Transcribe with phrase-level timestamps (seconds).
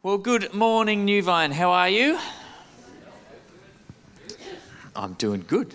[0.00, 1.50] Well, good morning, New Vine.
[1.50, 2.20] How are you?
[4.94, 5.74] I'm doing good.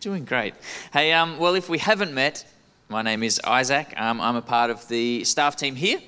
[0.00, 0.52] Doing great.
[0.92, 2.44] Hey, um, well, if we haven't met,
[2.90, 3.98] my name is Isaac.
[3.98, 5.98] Um, I'm a part of the staff team here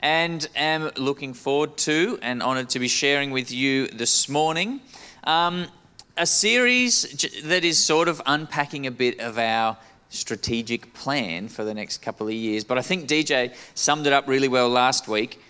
[0.00, 4.80] and am looking forward to and honoured to be sharing with you this morning
[5.22, 5.68] um,
[6.16, 7.02] a series
[7.44, 9.76] that is sort of unpacking a bit of our
[10.08, 12.64] strategic plan for the next couple of years.
[12.64, 15.40] But I think DJ summed it up really well last week,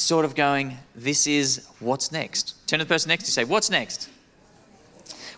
[0.00, 2.66] sort of going, This is what's next.
[2.66, 4.08] Turn to the person next to you, say, What's next?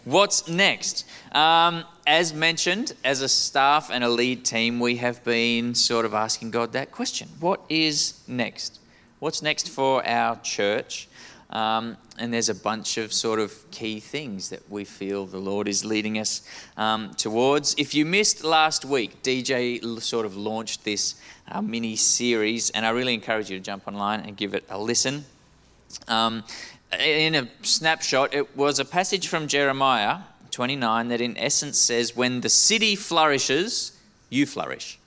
[0.05, 1.05] What's next?
[1.33, 6.15] Um, as mentioned, as a staff and a lead team, we have been sort of
[6.15, 8.81] asking God that question What is next?
[9.19, 11.09] What's next for our church?
[11.51, 15.67] Um, and there's a bunch of sort of key things that we feel the Lord
[15.67, 17.75] is leading us um, towards.
[17.77, 21.17] If you missed last week, DJ sort of launched this
[21.51, 24.79] uh, mini series, and I really encourage you to jump online and give it a
[24.79, 25.25] listen.
[26.07, 26.45] Um,
[26.97, 30.19] in a snapshot, it was a passage from Jeremiah
[30.53, 33.99] 29 that, in essence, says, When the city flourishes,
[34.31, 35.01] you flourish.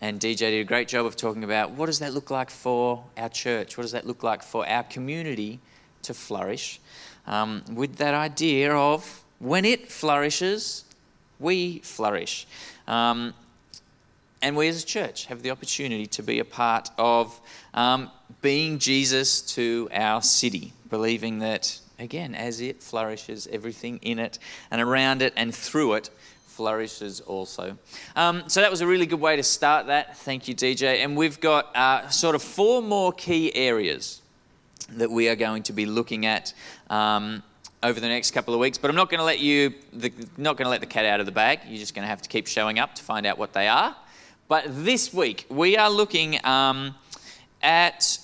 [0.00, 3.04] And DJ did a great job of talking about what does that look like for
[3.16, 3.78] our church?
[3.78, 5.60] What does that look like for our community
[6.06, 6.80] to flourish?
[7.26, 10.84] Um, with that idea of when it flourishes,
[11.38, 12.46] we flourish.
[12.86, 13.34] Um,
[14.42, 17.40] and we as a church have the opportunity to be a part of
[17.74, 18.10] um,
[18.42, 24.38] being Jesus to our city, believing that, again, as it flourishes, everything in it
[24.70, 26.10] and around it and through it
[26.46, 27.76] flourishes also.
[28.14, 30.16] Um, so that was a really good way to start that.
[30.18, 31.04] Thank you, DJ.
[31.04, 34.22] And we've got uh, sort of four more key areas
[34.92, 36.52] that we are going to be looking at.
[36.90, 37.42] Um,
[37.82, 40.56] over the next couple of weeks, but I'm not going to let you, the, not
[40.56, 41.60] going to let the cat out of the bag.
[41.68, 43.94] You're just going to have to keep showing up to find out what they are.
[44.48, 46.94] But this week, we are looking um,
[47.62, 48.18] at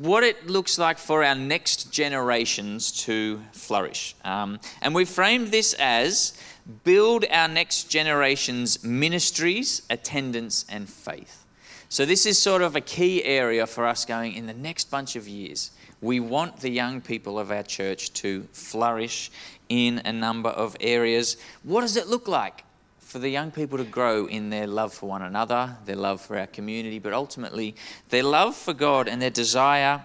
[0.00, 4.14] what it looks like for our next generations to flourish.
[4.24, 6.38] Um, and we've framed this as
[6.84, 11.44] build our next generation's ministries, attendance, and faith.
[11.90, 15.16] So, this is sort of a key area for us going in the next bunch
[15.16, 15.70] of years.
[16.00, 19.30] We want the young people of our church to flourish
[19.68, 21.38] in a number of areas.
[21.62, 22.64] What does it look like?
[23.08, 26.38] for the young people to grow in their love for one another, their love for
[26.38, 27.74] our community, but ultimately
[28.10, 30.04] their love for God and their desire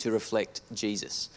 [0.00, 1.30] to reflect Jesus.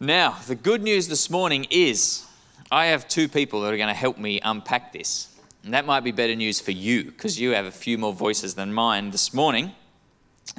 [0.00, 2.24] Now, the good news this morning is
[2.72, 5.28] I have two people that are going to help me unpack this.
[5.64, 8.54] And that might be better news for you because you have a few more voices
[8.54, 9.72] than mine this morning.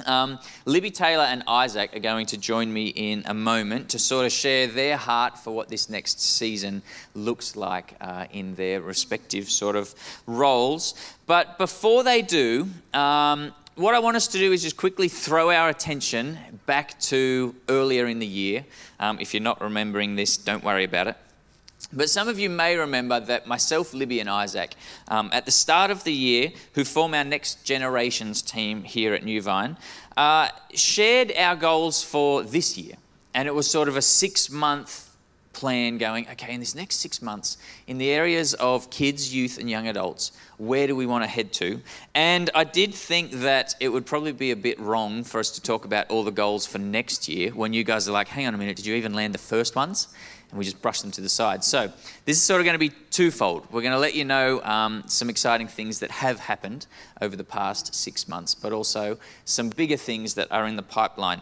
[0.06, 4.24] Um, Libby Taylor and Isaac are going to join me in a moment to sort
[4.24, 6.82] of share their heart for what this next season
[7.14, 9.94] looks like uh, in their respective sort of
[10.26, 10.94] roles.
[11.26, 15.50] But before they do, um, what I want us to do is just quickly throw
[15.50, 18.64] our attention back to earlier in the year.
[19.00, 21.16] Um, if you're not remembering this, don't worry about it.
[21.92, 24.74] But some of you may remember that myself, Libby, and Isaac,
[25.08, 29.24] um, at the start of the year, who form our next generations team here at
[29.24, 29.76] New Vine,
[30.16, 32.94] uh, shared our goals for this year.
[33.34, 35.10] And it was sort of a six month
[35.52, 39.68] plan going, okay, in this next six months, in the areas of kids, youth, and
[39.68, 41.80] young adults, where do we want to head to?
[42.14, 45.62] And I did think that it would probably be a bit wrong for us to
[45.62, 48.54] talk about all the goals for next year when you guys are like, hang on
[48.54, 50.08] a minute, did you even land the first ones?
[50.52, 51.64] And we just brush them to the side.
[51.64, 51.90] So
[52.26, 53.66] this is sort of going to be twofold.
[53.72, 56.86] We're going to let you know um, some exciting things that have happened
[57.22, 61.40] over the past six months, but also some bigger things that are in the pipeline.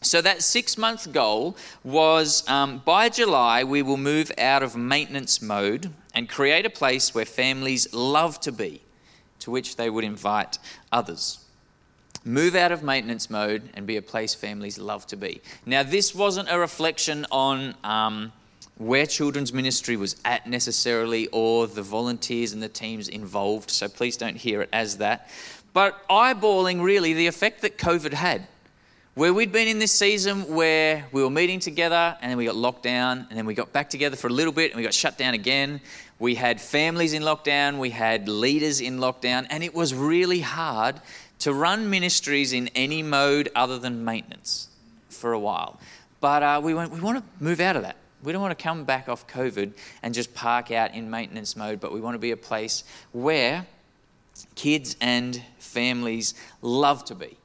[0.00, 5.42] So that six month goal was um, by July, we will move out of maintenance
[5.42, 8.80] mode and create a place where families love to be,
[9.40, 10.58] to which they would invite
[10.90, 11.44] others
[12.30, 15.40] move out of maintenance mode and be a place families love to be.
[15.66, 18.32] Now, this wasn't a reflection on um,
[18.78, 24.16] where children's ministry was at necessarily or the volunteers and the teams involved, so please
[24.16, 25.28] don't hear it as that.
[25.72, 28.46] But eyeballing really the effect that COVID had.
[29.14, 32.54] Where we'd been in this season where we were meeting together and then we got
[32.54, 34.94] locked down and then we got back together for a little bit and we got
[34.94, 35.80] shut down again.
[36.18, 41.00] We had families in lockdown, we had leaders in lockdown, and it was really hard
[41.40, 44.68] to run ministries in any mode other than maintenance
[45.08, 45.78] for a while.
[46.20, 47.96] But uh, we, went, we want to move out of that.
[48.22, 49.72] We don't want to come back off COVID
[50.02, 53.66] and just park out in maintenance mode, but we want to be a place where
[54.54, 57.36] kids and families love to be.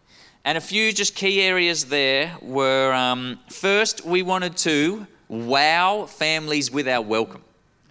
[0.44, 6.69] And a few just key areas there were um, first, we wanted to wow families
[6.69, 7.41] with our welcome.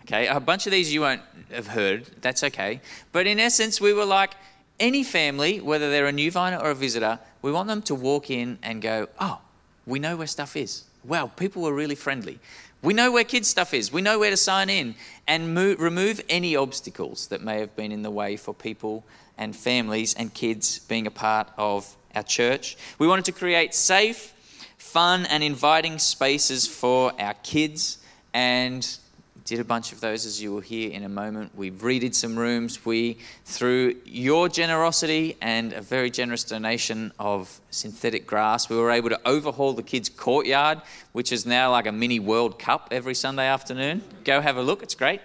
[0.02, 2.80] Okay, a bunch of these you won't have heard, that's okay.
[3.12, 4.34] But in essence, we were like,
[4.80, 8.30] any family, whether they're a new viner or a visitor, we want them to walk
[8.30, 9.40] in and go, oh,
[9.86, 10.84] we know where stuff is.
[11.04, 12.38] Wow, people were really friendly.
[12.82, 13.92] We know where kids' stuff is.
[13.92, 14.94] We know where to sign in
[15.26, 19.04] and move, remove any obstacles that may have been in the way for people
[19.38, 22.76] and families and kids being a part of our church.
[22.98, 24.34] We wanted to create safe,
[24.76, 27.98] fun, and inviting spaces for our kids
[28.32, 28.98] and
[29.44, 31.54] did a bunch of those as you will hear in a moment.
[31.54, 32.84] We redid some rooms.
[32.86, 39.10] We, through your generosity and a very generous donation of synthetic grass, we were able
[39.10, 40.80] to overhaul the kids' courtyard,
[41.12, 44.02] which is now like a mini World Cup every Sunday afternoon.
[44.24, 45.20] Go have a look, it's great.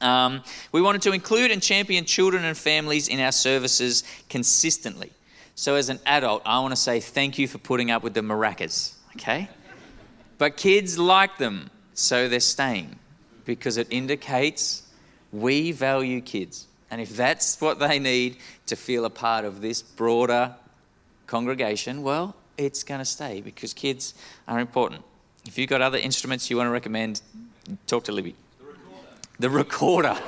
[0.00, 0.42] Um,
[0.72, 5.10] we wanted to include and champion children and families in our services consistently.
[5.54, 8.20] So, as an adult, I want to say thank you for putting up with the
[8.20, 9.48] maracas, okay?
[10.38, 12.96] But kids like them, so they're staying
[13.48, 14.82] because it indicates
[15.32, 16.66] we value kids.
[16.90, 18.36] And if that's what they need
[18.66, 20.54] to feel a part of this broader
[21.26, 24.12] congregation, well, it's going to stay because kids
[24.46, 25.02] are important.
[25.46, 27.22] If you've got other instruments you want to recommend,
[27.86, 28.34] talk to Libby.
[28.58, 29.08] The recorder.
[29.38, 30.18] The recorder.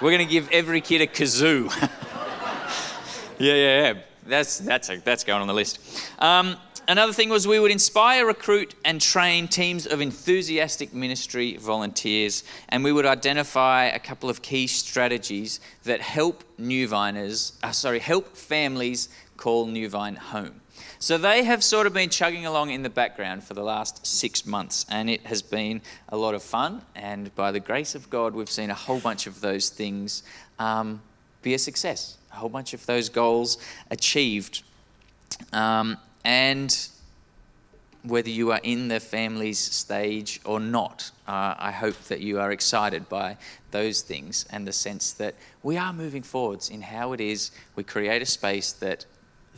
[0.00, 1.70] We're going to give every kid a kazoo.
[3.38, 4.00] yeah, yeah, yeah.
[4.26, 5.78] That's, that's, a, that's going on the list.
[6.18, 6.56] Um,
[6.88, 12.84] another thing was we would inspire, recruit, and train teams of enthusiastic ministry volunteers, and
[12.84, 18.36] we would identify a couple of key strategies that help New Viners, uh, sorry, help
[18.36, 20.60] families call New Vine home.
[20.98, 24.46] So they have sort of been chugging along in the background for the last six
[24.46, 26.82] months, and it has been a lot of fun.
[26.94, 30.22] And by the grace of God, we've seen a whole bunch of those things
[30.58, 31.02] um,
[31.42, 33.58] be a success a whole bunch of those goals
[33.90, 34.62] achieved.
[35.52, 36.88] Um, and
[38.04, 42.50] whether you are in the family's stage or not, uh, I hope that you are
[42.50, 43.36] excited by
[43.70, 47.84] those things and the sense that we are moving forwards in how it is we
[47.84, 49.06] create a space that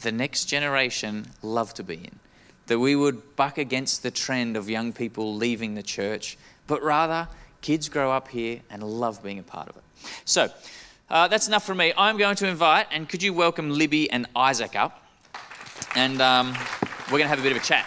[0.01, 2.19] the next generation love to be in.
[2.67, 7.29] That we would buck against the trend of young people leaving the church, but rather
[7.63, 9.83] kids grow up here and love being a part of it.
[10.25, 10.51] So,
[11.11, 11.93] uh, that's enough for me.
[11.97, 15.04] I'm going to invite, and could you welcome Libby and Isaac up?
[15.97, 16.57] And um,
[17.07, 17.87] we're going to have a bit of a chat.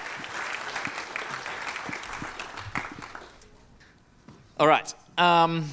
[4.59, 4.93] All right.
[5.17, 5.65] Um,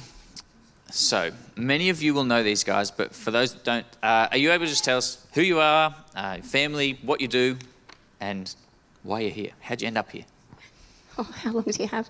[0.91, 4.37] so, many of you will know these guys, but for those that don't, uh, are
[4.37, 7.57] you able to just tell us who you are, uh, family, what you do,
[8.19, 8.53] and
[9.03, 9.51] why you're here?
[9.61, 10.25] How'd you end up here?
[11.17, 12.09] Oh, how long do you have?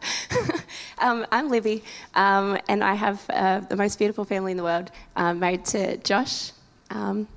[0.99, 1.83] um, I'm Libby,
[2.15, 4.91] um, and I have uh, the most beautiful family in the world.
[5.15, 6.51] I'm married to Josh.
[6.89, 7.27] Um,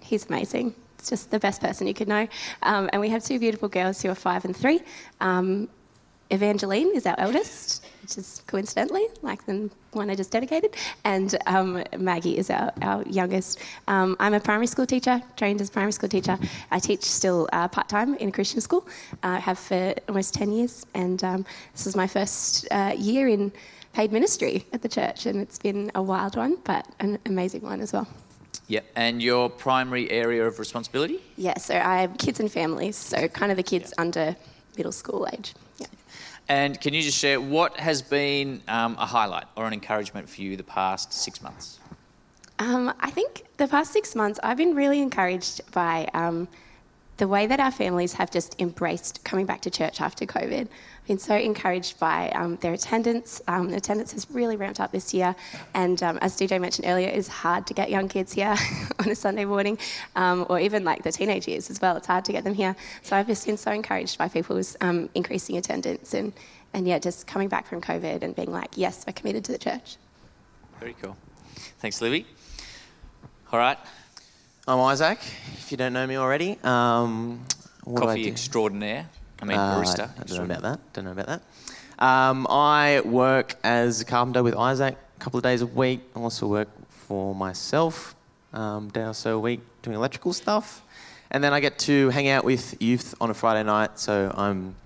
[0.00, 0.74] he's amazing.
[1.08, 2.28] Just the best person you could know.
[2.62, 4.80] Um, and we have two beautiful girls who are five and three.
[5.20, 5.68] Um,
[6.30, 10.74] Evangeline is our eldest, which is coincidentally like the one I just dedicated,
[11.04, 13.60] and um, Maggie is our, our youngest.
[13.86, 16.36] Um, I'm a primary school teacher, trained as a primary school teacher.
[16.72, 18.88] I teach still uh, part time in a Christian school.
[19.22, 23.28] I uh, have for almost 10 years, and um, this is my first uh, year
[23.28, 23.52] in
[23.92, 27.80] paid ministry at the church, and it's been a wild one, but an amazing one
[27.80, 28.08] as well.
[28.68, 28.84] Yep.
[28.96, 31.20] And your primary area of responsibility?
[31.36, 34.34] Yeah, so I have kids and families, so kind of the kids under
[34.76, 35.54] middle school age.
[35.78, 35.86] Yeah.
[36.48, 40.40] And can you just share what has been um, a highlight or an encouragement for
[40.42, 41.78] you the past six months?
[42.58, 46.48] Um, I think the past six months, I've been really encouraged by um,
[47.18, 50.68] the way that our families have just embraced coming back to church after COVID.
[51.06, 53.40] I've been so encouraged by um, their attendance.
[53.46, 55.36] Um, the attendance has really ramped up this year,
[55.72, 58.56] and um, as DJ mentioned earlier, it's hard to get young kids here
[58.98, 59.78] on a Sunday morning,
[60.16, 61.96] um, or even like the teenage years as well.
[61.96, 62.74] It's hard to get them here.
[63.02, 66.32] So I've just been so encouraged by people's um, increasing attendance and
[66.74, 69.58] and yeah, just coming back from COVID and being like, yes, we're committed to the
[69.58, 69.98] church.
[70.80, 71.16] Very cool.
[71.78, 72.26] Thanks, Libby.
[73.52, 73.78] All right.
[74.66, 75.20] I'm Isaac,
[75.52, 76.58] if you don't know me already.
[76.64, 77.46] Um,
[77.94, 79.08] Coffee do extraordinaire.
[79.40, 80.10] I mean, uh, barista.
[80.18, 80.92] I don't know about that.
[80.92, 81.42] Don't know about that.
[81.98, 86.00] Um, I work as a carpenter with Isaac a couple of days a week.
[86.14, 88.14] I also work for myself
[88.52, 90.82] um, day or so a week doing electrical stuff.
[91.30, 93.98] And then I get to hang out with youth on a Friday night.
[93.98, 94.76] So I'm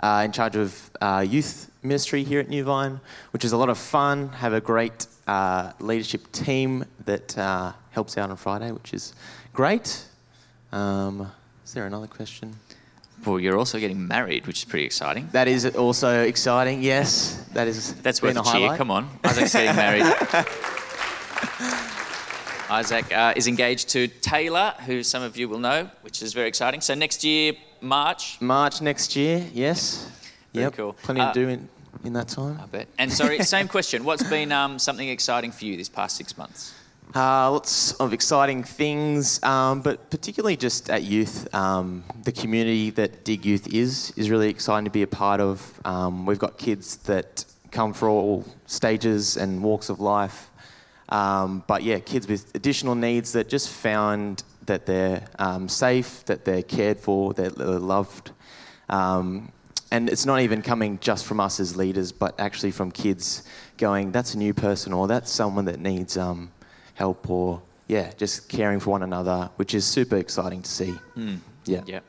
[0.00, 3.00] uh, in charge of uh, youth ministry here at New Vine,
[3.32, 4.28] which is a lot of fun.
[4.30, 9.14] Have a great uh, leadership team that uh, helps out on Friday, which is
[9.52, 10.04] great.
[10.72, 11.30] Um,
[11.64, 12.56] is there another question?
[13.24, 15.28] Well, you're also getting married, which is pretty exciting.
[15.32, 16.82] That is also exciting.
[16.82, 17.94] Yes, that is.
[18.02, 18.76] That's worth a, a cheer.
[18.76, 20.04] Come on, Isaac's getting married.
[22.70, 26.48] Isaac uh, is engaged to Taylor, who some of you will know, which is very
[26.48, 26.80] exciting.
[26.80, 28.40] So next year, March.
[28.40, 29.46] March next year.
[29.52, 30.10] Yes.
[30.52, 30.72] Very yep.
[30.74, 30.94] cool.
[30.94, 31.68] Plenty uh, to do in,
[32.04, 32.58] in that time.
[32.60, 32.88] I bet.
[32.98, 34.04] And sorry, same question.
[34.04, 36.74] What's been um, something exciting for you this past six months?
[37.16, 43.24] Uh, lots of exciting things, um, but particularly just at youth, um, the community that
[43.24, 45.80] Dig Youth is is really exciting to be a part of.
[45.84, 50.50] Um, we've got kids that come from all stages and walks of life,
[51.10, 56.44] um, but yeah, kids with additional needs that just found that they're um, safe, that
[56.44, 58.32] they're cared for, that they're loved.
[58.88, 59.52] Um,
[59.92, 63.44] and it's not even coming just from us as leaders, but actually from kids
[63.78, 66.16] going, that's a new person, or that's someone that needs
[66.94, 70.94] help, or yeah, just caring for one another, which is super exciting to see.
[71.64, 71.82] Yeah.
[71.86, 72.00] Yeah,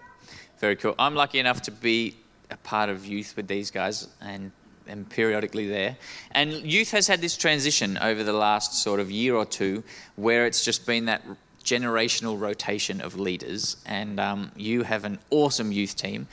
[0.59, 0.95] very cool.
[0.97, 2.15] I'm lucky enough to be
[2.51, 4.51] a part of youth with these guys and
[4.87, 5.97] and periodically there.
[6.31, 9.83] And youth has had this transition over the last sort of year or two
[10.15, 11.23] where it's just been that
[11.63, 13.77] generational rotation of leaders.
[13.85, 16.27] And um, you have an awesome youth team.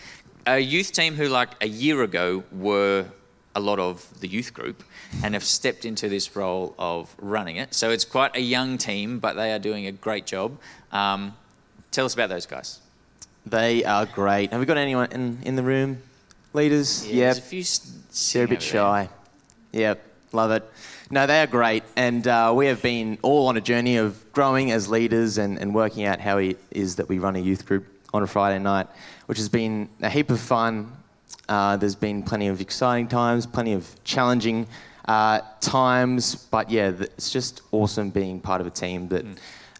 [0.47, 3.07] A youth team who, like a year ago, were
[3.55, 4.83] a lot of the youth group
[5.23, 7.75] and have stepped into this role of running it.
[7.75, 10.59] So it's quite a young team, but they are doing a great job.
[10.91, 11.35] Um,
[11.91, 12.81] tell us about those guys.
[13.45, 14.53] They are great.
[14.53, 16.03] Have we got anyone in, in the room?
[16.53, 17.07] Leaders?
[17.07, 17.35] Yeah, yep.
[17.35, 17.65] there's a few
[18.33, 19.07] They're a bit over there.
[19.07, 19.09] shy.
[19.73, 20.71] Yep, love it.
[21.11, 21.83] No, they are great.
[21.97, 25.75] And uh, we have been all on a journey of growing as leaders and, and
[25.75, 28.87] working out how it is that we run a youth group on a Friday night,
[29.27, 30.93] which has been a heap of fun.
[31.49, 34.67] Uh, there's been plenty of exciting times, plenty of challenging
[35.07, 36.35] uh, times.
[36.37, 39.25] But yeah, it's just awesome being part of a team that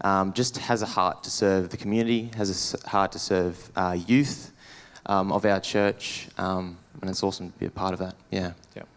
[0.03, 3.97] um, just has a heart to serve the community, has a heart to serve uh,
[4.07, 4.53] youth
[5.07, 6.29] um, of our church.
[6.39, 8.15] Um, and it's awesome to be a part of that.
[8.31, 8.53] Yeah.
[8.77, 8.89] Yep.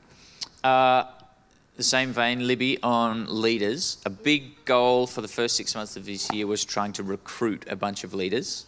[0.64, 1.04] Uh,
[1.78, 3.98] the same vein, Libby, on leaders.
[4.06, 7.66] A big goal for the first six months of this year was trying to recruit
[7.70, 8.66] a bunch of leaders.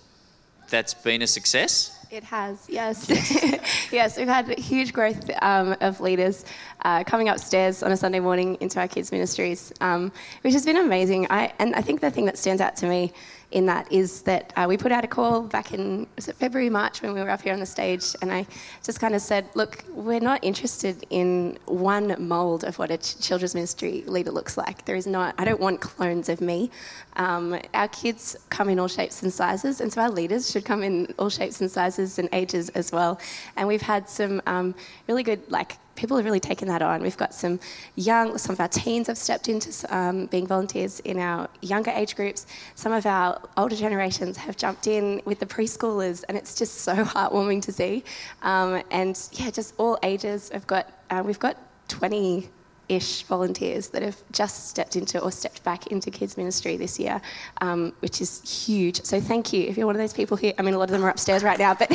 [0.70, 1.97] That's been a success.
[2.10, 3.10] It has, yes.
[3.92, 6.46] yes, we've had huge growth um, of leaders
[6.86, 10.78] uh, coming upstairs on a Sunday morning into our kids' ministries, um, which has been
[10.78, 11.28] amazing.
[11.30, 13.12] I, and I think the thing that stands out to me
[13.51, 16.70] in that is that uh, we put out a call back in was it February,
[16.70, 18.46] March when we were up here on the stage, and I
[18.84, 23.20] just kind of said, look, we're not interested in one mould of what a ch-
[23.20, 24.84] children's ministry leader looks like.
[24.86, 25.34] There is not.
[25.38, 26.70] I don't want clones of me.
[27.16, 30.84] Um, our kids come in all shapes and sizes, and so our leaders should come
[30.84, 33.20] in all shapes and sizes and ages as well.
[33.56, 34.75] And we've had some um,
[35.08, 37.01] really good like people have really taken that on.
[37.01, 37.60] We've got some
[37.96, 42.16] young, some of our teens have stepped into um, being volunteers in our younger age
[42.16, 42.46] groups.
[42.75, 46.96] Some of our older generations have jumped in with the preschoolers, and it's just so
[47.04, 48.06] heartwarming to see.
[48.44, 50.51] Um, and yeah, just all ages.
[50.54, 51.58] I've got, uh, we've got
[51.89, 52.50] 20
[52.89, 57.20] ish volunteers that have just stepped into or stepped back into kids ministry this year,
[57.60, 59.04] um, which is huge.
[59.04, 60.54] So thank you if you're one of those people here.
[60.58, 61.89] I mean, a lot of them are upstairs right now, but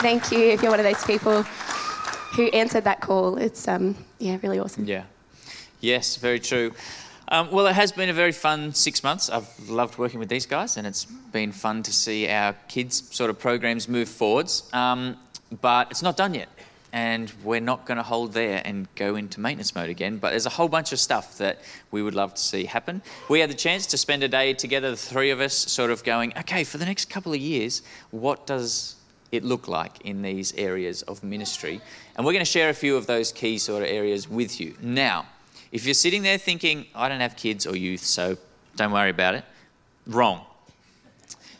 [0.00, 1.44] thank you if you're one of those people
[2.32, 3.36] who answered that call.
[3.36, 4.84] It's um, yeah, really awesome.
[4.84, 5.04] Yeah.
[5.80, 6.72] Yes, very true.
[7.28, 9.30] Um, well, it has been a very fun six months.
[9.30, 13.30] I've loved working with these guys, and it's been fun to see our kids' sort
[13.30, 14.68] of programs move forwards.
[14.72, 15.16] Um,
[15.60, 16.48] but it's not done yet,
[16.92, 20.18] and we're not going to hold there and go into maintenance mode again.
[20.18, 21.60] But there's a whole bunch of stuff that
[21.92, 23.00] we would love to see happen.
[23.28, 26.02] We had the chance to spend a day together, the three of us, sort of
[26.02, 28.96] going, okay, for the next couple of years, what does
[29.32, 31.80] it look like in these areas of ministry?
[32.16, 34.74] And we're going to share a few of those key sort of areas with you.
[34.80, 35.26] Now,
[35.72, 38.36] if you're sitting there thinking, I don't have kids or youth, so
[38.76, 39.44] don't worry about it,
[40.06, 40.44] wrong.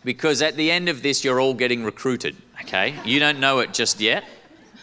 [0.05, 2.95] Because at the end of this, you're all getting recruited, okay?
[3.05, 4.25] You don't know it just yet,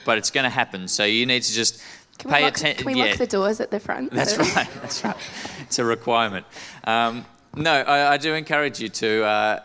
[0.06, 0.88] but it's going to happen.
[0.88, 1.82] So you need to just
[2.20, 2.86] Can pay attention.
[2.86, 4.12] can we lock the doors at the front?
[4.12, 4.70] That's So- right.
[4.82, 5.16] That's right.
[5.62, 6.46] It's a requirement.
[6.84, 7.26] Um,
[7.56, 9.60] no, I, I do encourage you to, uh,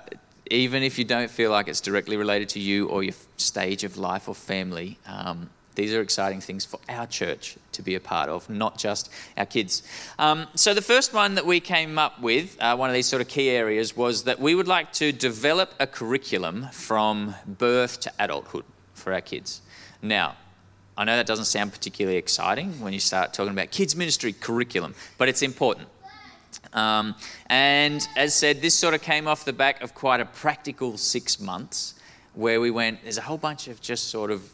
[0.52, 3.96] even if you don't feel like it's directly related to you or your stage of
[3.96, 8.28] life or family, um, these are exciting things for our church to be a part
[8.28, 9.82] of, not just our kids.
[10.18, 13.22] Um, so, the first one that we came up with, uh, one of these sort
[13.22, 18.12] of key areas, was that we would like to develop a curriculum from birth to
[18.18, 19.62] adulthood for our kids.
[20.02, 20.36] Now,
[20.98, 24.94] I know that doesn't sound particularly exciting when you start talking about kids' ministry curriculum,
[25.16, 25.88] but it's important.
[26.72, 27.14] Um,
[27.46, 31.40] and as said, this sort of came off the back of quite a practical six
[31.40, 31.94] months
[32.34, 34.52] where we went, there's a whole bunch of just sort of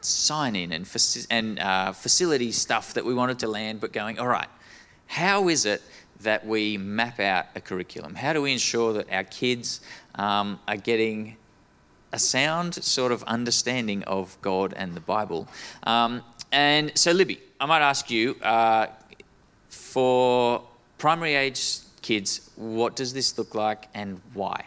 [0.00, 4.18] sign in and, faci- and uh, facility stuff that we wanted to land, but going,
[4.18, 4.48] all right,
[5.06, 5.82] how is it
[6.20, 8.14] that we map out a curriculum?
[8.14, 9.80] How do we ensure that our kids
[10.14, 11.36] um, are getting
[12.12, 15.48] a sound sort of understanding of God and the Bible?
[15.82, 18.86] Um, and so, Libby, I might ask you uh,
[19.68, 20.62] for
[20.98, 24.64] primary age kids, what does this look like and why?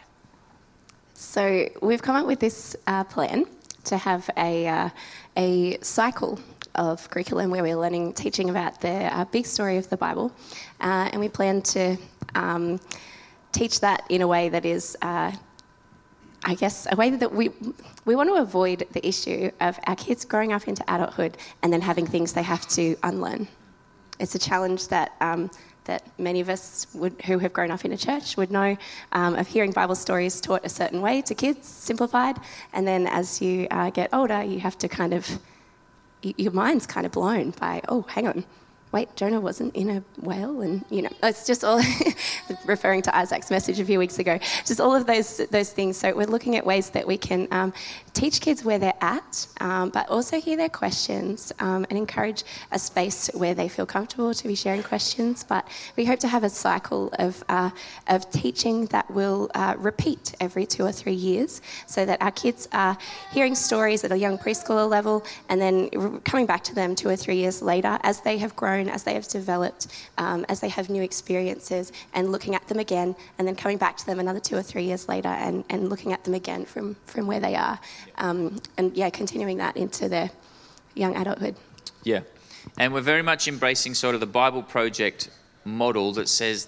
[1.13, 3.45] So we've come up with this uh, plan
[3.85, 4.89] to have a, uh,
[5.37, 6.39] a cycle
[6.75, 10.31] of curriculum where we're learning, teaching about the uh, big story of the Bible.
[10.79, 11.97] Uh, and we plan to
[12.35, 12.79] um,
[13.51, 15.31] teach that in a way that is, uh,
[16.43, 17.49] I guess, a way that we,
[18.05, 21.81] we want to avoid the issue of our kids growing up into adulthood and then
[21.81, 23.47] having things they have to unlearn.
[24.19, 25.13] It's a challenge that.
[25.21, 25.49] Um,
[25.89, 28.77] that many of us would, who have grown up in a church would know
[29.11, 32.37] um, of hearing Bible stories taught a certain way to kids, simplified,
[32.73, 35.39] and then as you uh, get older, you have to kind of
[36.21, 38.43] your mind's kind of blown by, oh, hang on,
[38.91, 41.81] wait, Jonah wasn't in a whale, and you know, it's just all
[42.65, 44.37] referring to Isaac's message a few weeks ago.
[44.65, 45.97] Just all of those those things.
[45.97, 47.73] So we're looking at ways that we can um,
[48.13, 52.79] teach kids where they're at, um, but also hear their questions um, and encourage a
[52.79, 55.43] space where they feel comfortable to be sharing questions.
[55.43, 57.69] But we hope to have a cycle of uh,
[58.07, 62.67] of teaching that will uh, repeat every two or three years, so that our kids
[62.71, 62.97] are
[63.31, 65.89] hearing stories at a young preschooler level, and then
[66.21, 69.13] coming back to them two or three years later as they have grown as they
[69.13, 69.87] have developed,
[70.17, 73.97] um, as they have new experiences, and looking at them again, and then coming back
[73.97, 76.95] to them another two or three years later and, and looking at them again from,
[77.05, 77.79] from where they are.
[78.17, 80.29] Um, and yeah, continuing that into their
[80.95, 81.55] young adulthood.
[82.03, 82.21] Yeah.
[82.77, 85.29] And we're very much embracing sort of the Bible Project
[85.65, 86.67] model that says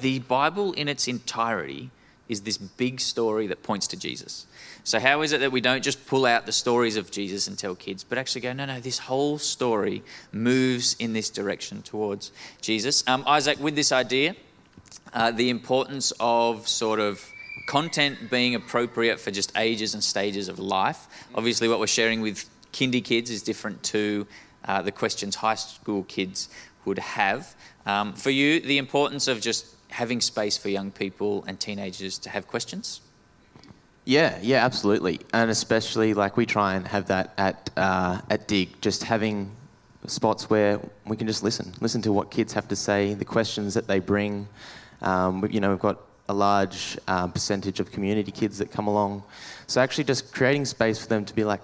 [0.00, 1.90] the Bible in its entirety
[2.28, 4.46] is this big story that points to Jesus.
[4.84, 7.58] So, how is it that we don't just pull out the stories of Jesus and
[7.58, 12.32] tell kids, but actually go, no, no, this whole story moves in this direction towards
[12.60, 13.02] Jesus?
[13.06, 14.34] Um, Isaac, with this idea,
[15.12, 17.30] uh, the importance of sort of
[17.68, 21.06] content being appropriate for just ages and stages of life.
[21.34, 24.26] Obviously, what we're sharing with kindy kids is different to
[24.64, 26.48] uh, the questions high school kids
[26.86, 27.54] would have.
[27.84, 32.30] Um, for you, the importance of just having space for young people and teenagers to
[32.30, 33.02] have questions?
[34.06, 38.80] Yeah, yeah, absolutely, and especially like we try and have that at uh, at Dig,
[38.80, 39.50] just having
[40.06, 43.74] spots where we can just listen, listen to what kids have to say, the questions
[43.74, 44.48] that they bring.
[45.02, 49.22] Um, you know, we've got a large uh, percentage of community kids that come along,
[49.66, 51.60] so actually just creating space for them to be like,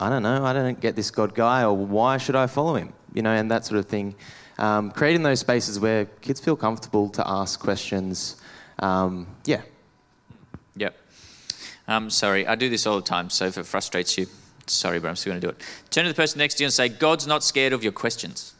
[0.00, 2.92] I don't know, I don't get this God guy, or why should I follow him?
[3.14, 4.14] You know, and that sort of thing.
[4.58, 8.36] Um, creating those spaces where kids feel comfortable to ask questions.
[8.78, 9.62] Um, yeah.
[10.76, 10.96] Yep.
[11.88, 14.26] Um, sorry, I do this all the time, so if it frustrates you,
[14.66, 15.60] sorry, but I'm still going to do it.
[15.90, 18.54] Turn to the person next to you and say, God's not scared of your questions.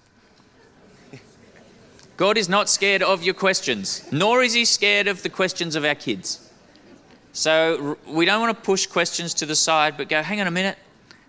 [2.16, 5.84] God is not scared of your questions, nor is he scared of the questions of
[5.84, 6.50] our kids.
[7.32, 10.50] So we don't want to push questions to the side, but go, hang on a
[10.50, 10.76] minute.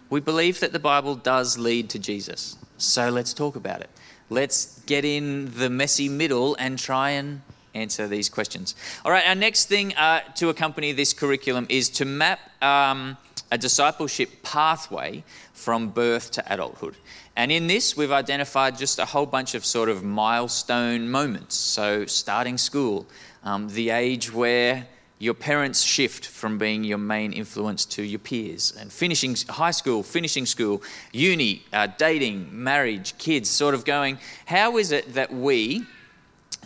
[0.09, 2.57] We believe that the Bible does lead to Jesus.
[2.77, 3.89] So let's talk about it.
[4.29, 7.41] Let's get in the messy middle and try and
[7.73, 8.75] answer these questions.
[9.05, 13.17] All right, our next thing uh, to accompany this curriculum is to map um,
[13.51, 16.95] a discipleship pathway from birth to adulthood.
[17.35, 21.55] And in this, we've identified just a whole bunch of sort of milestone moments.
[21.55, 23.07] So, starting school,
[23.43, 28.73] um, the age where your parents shift from being your main influence to your peers,
[28.77, 34.77] and finishing high school, finishing school, uni, uh, dating, marriage, kids, sort of going, how
[34.77, 35.85] is it that we,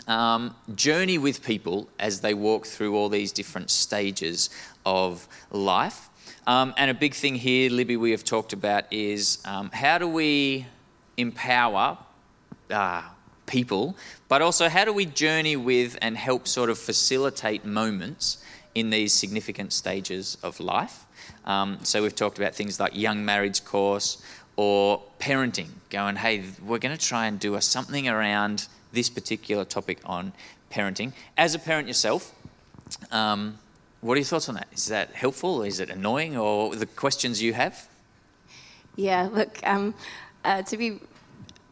[0.08, 4.50] um, journey with people as they walk through all these different stages
[4.86, 6.07] of life.
[6.48, 10.08] Um, and a big thing here, Libby, we have talked about is um, how do
[10.08, 10.66] we
[11.18, 11.98] empower
[12.72, 13.04] uh,
[13.46, 13.98] people,
[14.30, 18.42] but also how do we journey with and help sort of facilitate moments
[18.76, 21.06] in these significant stages of life.
[21.44, 24.24] Um, so we've talked about things like young marriage course
[24.56, 29.66] or parenting, going, hey, we're going to try and do a, something around this particular
[29.66, 30.32] topic on
[30.72, 31.12] parenting.
[31.38, 32.34] As a parent yourself,
[33.12, 33.60] um,
[34.02, 34.68] what are your thoughts on that?
[34.72, 35.64] Is that helpful?
[35.64, 36.38] Is it annoying?
[36.38, 37.88] Or the questions you have?
[38.96, 39.94] Yeah, look, um,
[40.44, 41.00] uh, to be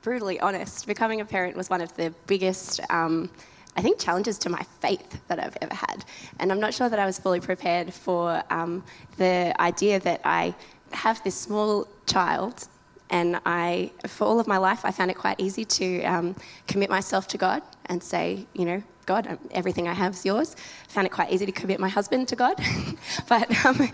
[0.01, 3.29] brutally honest, becoming a parent was one of the biggest, um,
[3.75, 6.05] I think, challenges to my faith that I've ever had.
[6.39, 8.83] And I'm not sure that I was fully prepared for um,
[9.17, 10.53] the idea that I
[10.91, 12.67] have this small child
[13.09, 16.35] and I, for all of my life, I found it quite easy to um,
[16.67, 20.55] commit myself to God and say, you know, God, um, everything I have is yours.
[20.89, 22.55] I found it quite easy to commit my husband to God.
[23.29, 23.89] but um,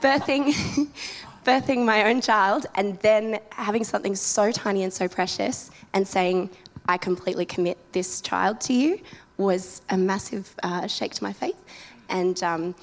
[0.00, 0.52] birthing,
[1.44, 6.50] birthing my own child and then having something so tiny and so precious and saying,
[6.88, 9.00] I completely commit this child to you
[9.36, 11.56] was a massive uh, shake to my faith.
[12.08, 12.74] And um,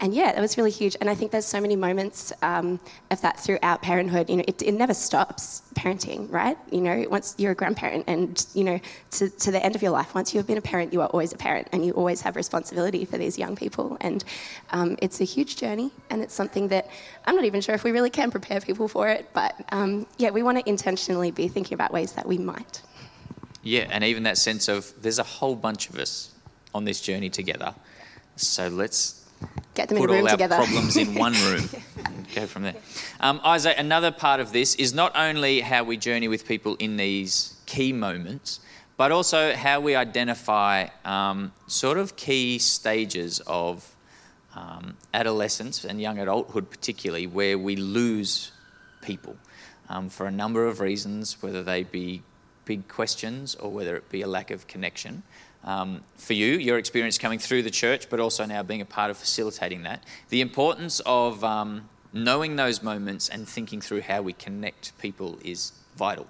[0.00, 0.96] and yeah, that was really huge.
[1.00, 4.30] And I think there's so many moments um, of that throughout parenthood.
[4.30, 6.56] You know, it, it, never stops parenting, right?
[6.72, 8.80] You know, once you're a grandparent, and you know,
[9.12, 11.08] to, to the end of your life, once you have been a parent, you are
[11.08, 13.98] always a parent, and you always have responsibility for these young people.
[14.00, 14.24] And
[14.70, 16.88] um, it's a huge journey, and it's something that
[17.26, 19.28] I'm not even sure if we really can prepare people for it.
[19.34, 22.80] But um, yeah, we want to intentionally be thinking about ways that we might.
[23.62, 26.30] Yeah, and even that sense of there's a whole bunch of us
[26.74, 27.74] on this journey together.
[28.36, 29.19] So let's
[29.74, 30.56] Get them put in a room all our together.
[30.56, 31.68] problems in one room
[32.34, 32.74] go from there.
[33.20, 36.96] Um, Isaac, another part of this is not only how we journey with people in
[36.96, 38.60] these key moments,
[38.96, 43.94] but also how we identify um, sort of key stages of
[44.54, 48.52] um, adolescence and young adulthood, particularly, where we lose
[49.00, 49.36] people
[49.88, 52.22] um, for a number of reasons, whether they be
[52.64, 55.22] big questions or whether it be a lack of connection
[55.64, 59.10] um, for you, your experience coming through the church, but also now being a part
[59.10, 60.04] of facilitating that.
[60.30, 65.72] The importance of um, knowing those moments and thinking through how we connect people is
[65.96, 66.26] vital.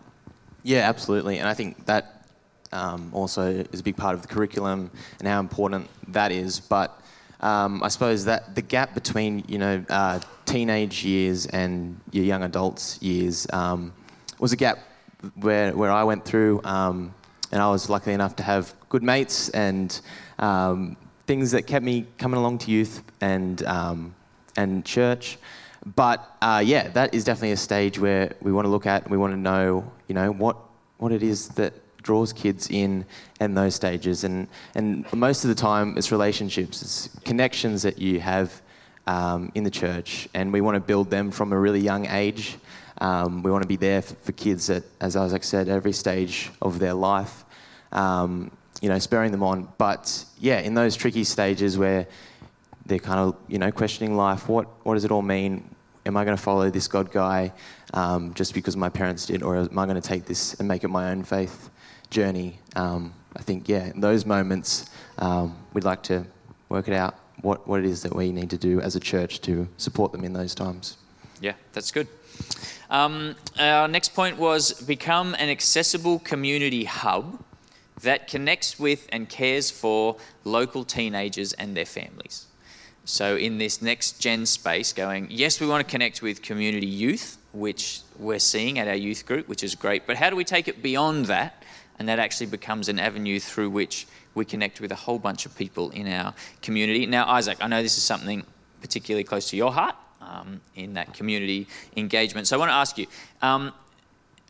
[0.62, 1.38] Yeah, absolutely.
[1.38, 2.26] And I think that
[2.72, 6.60] um, also is a big part of the curriculum and how important that is.
[6.60, 7.00] But
[7.40, 12.42] um, I suppose that the gap between you know uh, teenage years and your young
[12.42, 13.92] adults years um,
[14.38, 14.78] was a gap
[15.36, 16.60] where where I went through.
[16.64, 17.14] Um,
[17.52, 20.00] and I was lucky enough to have good mates and
[20.38, 24.14] um, things that kept me coming along to youth and um,
[24.56, 25.38] and church.
[25.96, 29.08] But uh, yeah, that is definitely a stage where we want to look at.
[29.08, 30.56] We want to know, you know, what
[30.98, 33.04] what it is that draws kids in
[33.40, 34.24] in those stages.
[34.24, 38.60] And and most of the time, it's relationships, it's connections that you have
[39.06, 42.58] um, in the church, and we want to build them from a really young age.
[43.00, 46.50] Um, we want to be there for, for, kids at, as Isaac said, every stage
[46.60, 47.44] of their life,
[47.92, 48.50] um,
[48.82, 49.68] you know, spurring them on.
[49.78, 52.06] But yeah, in those tricky stages where
[52.84, 55.74] they're kind of, you know, questioning life, what, what does it all mean?
[56.04, 57.52] Am I going to follow this God guy
[57.94, 60.84] um, just because my parents did, or am I going to take this and make
[60.84, 61.70] it my own faith
[62.10, 62.58] journey?
[62.76, 66.26] Um, I think, yeah, in those moments, um, we'd like to
[66.68, 69.40] work it out what, what it is that we need to do as a church
[69.42, 70.96] to support them in those times.
[71.40, 72.08] Yeah, that's good.
[72.90, 77.42] Um, our next point was become an accessible community hub
[78.02, 82.46] that connects with and cares for local teenagers and their families.
[83.04, 87.38] So, in this next gen space, going, yes, we want to connect with community youth,
[87.52, 90.68] which we're seeing at our youth group, which is great, but how do we take
[90.68, 91.62] it beyond that?
[91.98, 95.56] And that actually becomes an avenue through which we connect with a whole bunch of
[95.56, 97.06] people in our community.
[97.06, 98.44] Now, Isaac, I know this is something
[98.80, 99.96] particularly close to your heart
[100.40, 102.46] um, in that community engagement.
[102.46, 103.06] So I want to ask you,
[103.42, 103.72] um,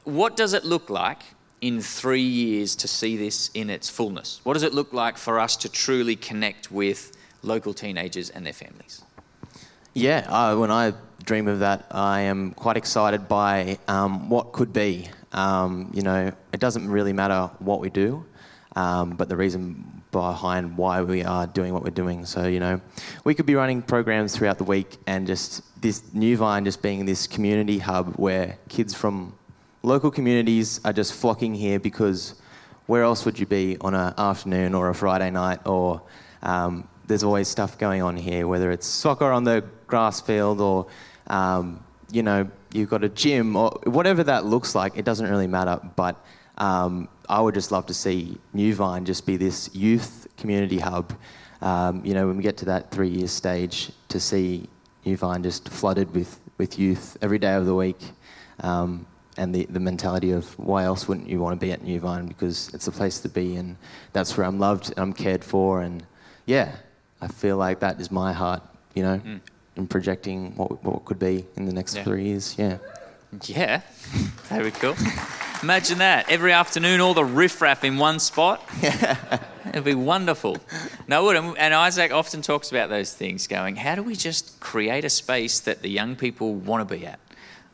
[0.04, 1.22] what does it look like
[1.60, 4.40] in three years to see this in its fullness?
[4.44, 8.52] What does it look like for us to truly connect with local teenagers and their
[8.52, 9.02] families?
[9.92, 14.72] Yeah, uh, when I dream of that, I am quite excited by um, what could
[14.72, 15.08] be.
[15.32, 18.24] Um, you know, it doesn't really matter what we do,
[18.76, 22.26] um, but the reason behind why we are doing what we're doing.
[22.26, 22.80] So, you know,
[23.24, 27.04] we could be running programs throughout the week and just this New Vine just being
[27.04, 29.34] this community hub where kids from
[29.82, 32.34] local communities are just flocking here because
[32.86, 36.02] where else would you be on an afternoon or a Friday night or
[36.42, 40.86] um, there's always stuff going on here, whether it's soccer on the grass field or,
[41.28, 45.46] um, you know, you've got a gym or whatever that looks like, it doesn't really
[45.46, 45.80] matter.
[45.96, 46.24] But
[46.58, 51.16] um, I would just love to see New Vine just be this youth community hub.
[51.62, 54.68] Um, you know, when we get to that three year stage, to see
[55.04, 58.00] New Vine just flooded with, with youth every day of the week.
[58.64, 62.00] Um, and the, the mentality of why else wouldn't you want to be at New
[62.00, 63.76] Vine because it's a place to be and
[64.12, 66.04] that's where I'm loved and I'm cared for and
[66.46, 66.74] yeah,
[67.20, 68.60] I feel like that is my heart,
[68.94, 69.40] you know, mm.
[69.76, 72.04] in projecting what what could be in the next yeah.
[72.04, 72.56] three years.
[72.58, 72.78] Yeah.
[73.46, 73.82] Yeah,
[74.48, 74.96] very cool.
[75.62, 76.30] Imagine that.
[76.30, 78.66] Every afternoon, all the riffraff in one spot.
[79.68, 80.56] It'd be wonderful.
[81.06, 81.58] No, it would.
[81.58, 85.60] and Isaac often talks about those things, going, how do we just create a space
[85.60, 87.20] that the young people want to be at?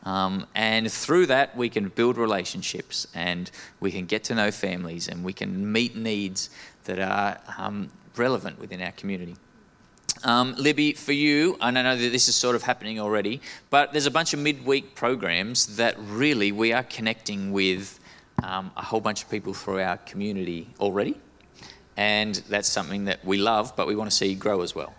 [0.03, 5.07] Um, and through that, we can build relationships and we can get to know families
[5.07, 6.49] and we can meet needs
[6.83, 9.37] that are um, relevant within our community.
[10.23, 13.91] Um, Libby, for you, and I know that this is sort of happening already, but
[13.91, 17.99] there's a bunch of midweek programs that really we are connecting with
[18.43, 21.15] um, a whole bunch of people through our community already.
[21.95, 24.93] And that's something that we love, but we want to see grow as well.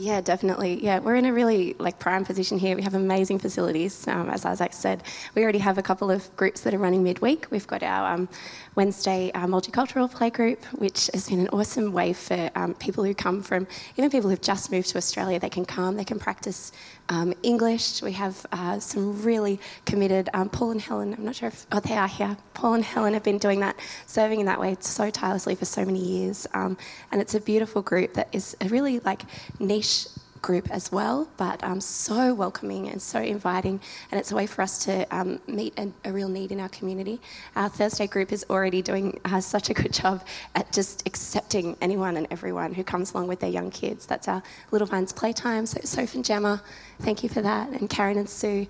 [0.00, 0.80] Yeah, definitely.
[0.80, 2.76] Yeah, we're in a really like prime position here.
[2.76, 4.06] We have amazing facilities.
[4.06, 5.02] Um, as Isaac said,
[5.34, 7.48] we already have a couple of groups that are running midweek.
[7.50, 8.28] We've got our um,
[8.76, 13.12] Wednesday uh, multicultural play group, which has been an awesome way for um, people who
[13.12, 16.70] come from, even people who've just moved to Australia, they can come, they can practice
[17.08, 18.02] um, English.
[18.02, 21.80] We have uh, some really committed, um, Paul and Helen, I'm not sure if, oh,
[21.80, 22.36] they are here.
[22.54, 25.84] Paul and Helen have been doing that, serving in that way so tirelessly for so
[25.84, 26.46] many years.
[26.54, 26.76] Um,
[27.12, 29.22] and it's a beautiful group that is a really like
[29.58, 30.06] niche
[30.42, 33.80] group as well, but um, so welcoming and so inviting.
[34.10, 36.68] And it's a way for us to um, meet a, a, real need in our
[36.68, 37.20] community.
[37.56, 40.24] Our Thursday group is already doing uh, such a good job
[40.54, 44.06] at just accepting anyone and everyone who comes along with their young kids.
[44.06, 45.66] That's our Little Vines Playtime.
[45.66, 46.62] So, Soph and Gemma,
[47.00, 47.68] thank you for that.
[47.70, 48.66] And Karen and Sue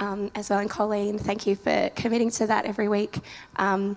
[0.00, 3.18] um, as well, and Colleen, thank you for committing to that every week.
[3.56, 3.96] Um,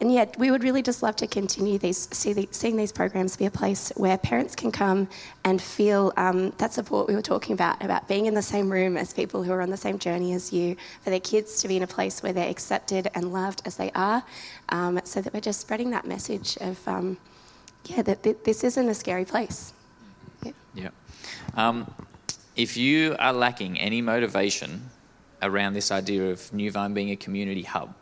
[0.00, 3.36] and yet, we would really just love to continue these, see the, seeing these programs
[3.36, 5.08] be a place where parents can come
[5.44, 8.96] and feel um, that support we were talking about, about being in the same room
[8.96, 11.76] as people who are on the same journey as you, for their kids to be
[11.76, 14.24] in a place where they're accepted and loved as they are,
[14.70, 17.16] um, so that we're just spreading that message of, um,
[17.86, 19.72] yeah, that this isn't a scary place.
[20.42, 20.52] Yeah.
[20.74, 20.88] yeah.
[21.54, 21.88] Um,
[22.56, 24.90] if you are lacking any motivation
[25.44, 27.94] around this idea of New Vine being a community hub,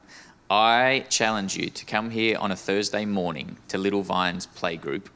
[0.48, 5.06] I challenge you to come here on a Thursday morning to Little Vines Playgroup,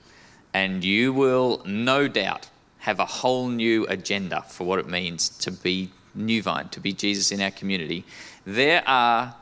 [0.52, 5.50] and you will no doubt have a whole new agenda for what it means to
[5.50, 8.04] be New Vine, to be Jesus in our community.
[8.44, 9.34] There are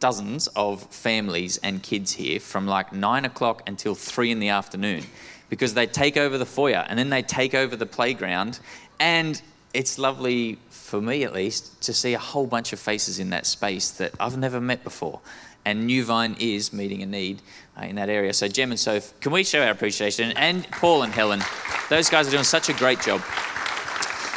[0.00, 5.02] dozens of families and kids here from like nine o'clock until three in the afternoon
[5.48, 8.60] because they take over the foyer and then they take over the playground.
[9.00, 9.40] And
[9.72, 13.44] it's lovely for me at least, to see a whole bunch of faces in that
[13.44, 15.20] space that I've never met before.
[15.64, 17.42] And New Vine is meeting a need
[17.76, 18.32] uh, in that area.
[18.32, 20.30] So, Jem and Soph, can we show our appreciation?
[20.36, 21.42] And Paul and Helen,
[21.90, 23.20] those guys are doing such a great job.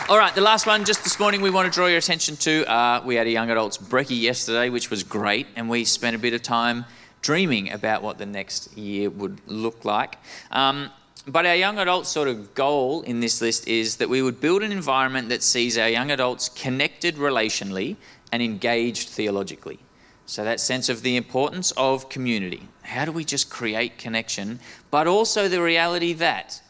[0.10, 2.68] All right, the last one just this morning we want to draw your attention to.
[2.68, 6.20] Uh, we had a young adults brekkie yesterday, which was great, and we spent a
[6.20, 6.86] bit of time
[7.22, 10.16] dreaming about what the next year would look like.
[10.50, 10.90] Um,
[11.32, 14.64] but our young adult sort of goal in this list is that we would build
[14.64, 17.96] an environment that sees our young adults connected relationally
[18.32, 19.80] and engaged theologically.
[20.26, 22.68] So, that sense of the importance of community.
[22.84, 24.60] How do we just create connection?
[24.92, 26.62] But also the reality that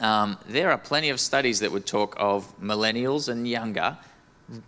[0.00, 3.98] um, there are plenty of studies that would talk of millennials and younger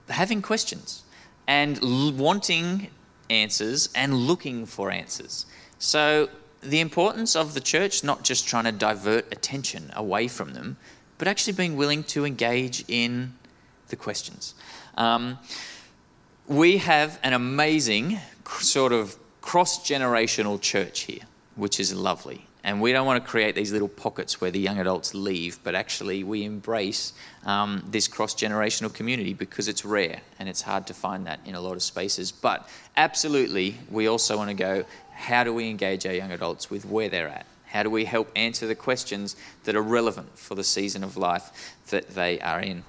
[0.09, 1.03] having questions
[1.47, 2.91] and l- wanting
[3.31, 5.47] answers and looking for answers.
[5.79, 6.29] So,
[6.65, 10.77] the importance of the church not just trying to divert attention away from them,
[11.19, 13.35] but actually being willing to engage in
[13.89, 14.55] the questions.
[14.97, 15.39] Um,
[16.47, 18.19] we have an amazing
[18.61, 21.23] sort of cross generational church here,
[21.57, 22.47] which is lovely.
[22.65, 25.75] And we don't want to create these little pockets where the young adults leave, but
[25.75, 27.13] actually we embrace
[27.45, 31.55] um, this cross generational community because it's rare and it's hard to find that in
[31.55, 32.33] a lot of spaces.
[32.33, 36.85] But absolutely, we also want to go how do we engage our young adults with
[36.85, 37.47] where they're at?
[37.67, 41.75] How do we help answer the questions that are relevant for the season of life
[41.89, 42.85] that they are in?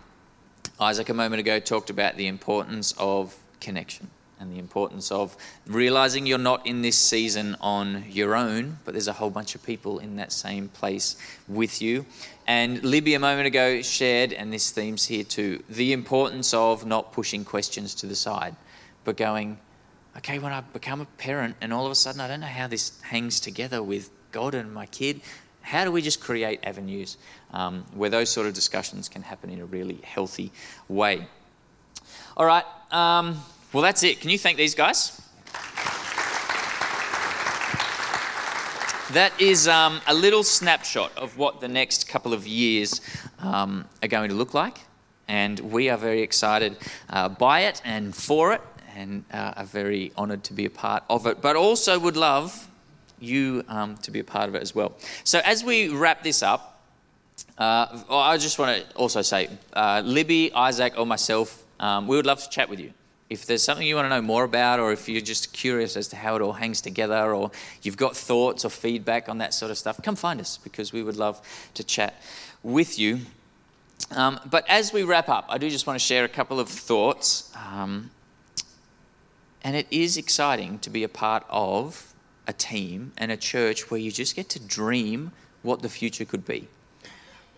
[0.80, 4.10] Isaac, a moment ago, talked about the importance of connection
[4.40, 5.36] and the importance of
[5.66, 9.64] realizing you're not in this season on your own, but there's a whole bunch of
[9.64, 11.16] people in that same place
[11.48, 12.06] with you.
[12.46, 17.14] And Libby, a moment ago, shared, and this theme's here too, the importance of not
[17.14, 18.56] pushing questions to the side,
[19.04, 19.58] but going,
[20.18, 22.68] okay, when I become a parent and all of a sudden I don't know how
[22.68, 25.22] this hangs together with God and my kid,
[25.62, 27.18] how do we just create avenues
[27.52, 30.52] um, where those sort of discussions can happen in a really healthy
[30.88, 31.28] way?
[32.38, 33.42] All right, um,
[33.74, 34.22] well, that's it.
[34.22, 35.22] Can you thank these guys?
[39.14, 43.02] That is um, a little snapshot of what the next couple of years
[43.40, 44.80] um, are going to look like.
[45.28, 46.78] And we are very excited
[47.10, 48.62] uh, by it and for it
[48.96, 52.68] and uh, are very honoured to be a part of it, but also would love
[53.20, 54.94] you um, to be a part of it as well.
[55.24, 56.82] So, as we wrap this up,
[57.58, 62.26] uh, I just want to also say, uh, Libby, Isaac, or myself, um, we would
[62.26, 62.94] love to chat with you.
[63.30, 66.08] If there's something you want to know more about, or if you're just curious as
[66.10, 69.72] to how it all hangs together, or you've got thoughts or feedback on that sort
[69.72, 71.42] of stuff, come find us because we would love
[71.74, 72.22] to chat
[72.62, 73.22] with you.
[74.12, 76.70] Um, but as we wrap up, I do just want to share a couple of
[76.70, 78.12] thoughts um,
[79.66, 82.14] and it is exciting to be a part of
[82.46, 85.32] a team and a church where you just get to dream
[85.64, 86.68] what the future could be.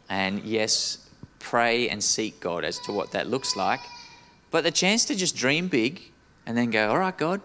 [0.08, 3.82] And yes, pray and seek God as to what that looks like.
[4.52, 6.02] But the chance to just dream big
[6.46, 7.42] and then go, all right, God,